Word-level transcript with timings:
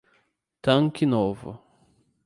Tanque 0.63 1.05
Novo 1.05 1.61